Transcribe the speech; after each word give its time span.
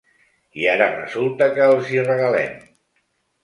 I 0.61 0.65
ara 0.75 0.87
resulta 0.95 1.51
que 1.59 1.67
els 1.77 1.95
hi 1.95 2.03
regalem. 2.11 2.61